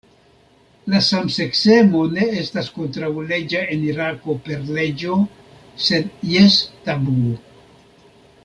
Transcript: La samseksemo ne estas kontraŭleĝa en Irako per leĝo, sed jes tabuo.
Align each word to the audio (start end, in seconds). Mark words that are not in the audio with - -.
La 0.93 1.01
samseksemo 1.07 2.01
ne 2.13 2.29
estas 2.45 2.71
kontraŭleĝa 2.79 3.61
en 3.75 3.85
Irako 3.91 4.37
per 4.49 4.65
leĝo, 4.79 5.21
sed 5.91 6.11
jes 6.33 6.61
tabuo. 6.89 7.39